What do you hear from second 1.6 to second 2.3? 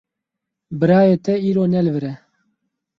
ne li vir e.